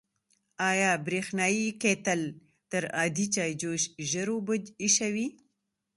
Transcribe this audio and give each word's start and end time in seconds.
آیا 0.69 0.91
برېښنایی 1.05 1.65
کیتل 1.81 2.21
تر 2.71 2.83
عادي 2.97 3.25
چایجوش 3.35 3.81
ژر 4.09 4.27
اوبه 4.33 4.55
ایشوي؟ 4.83 5.27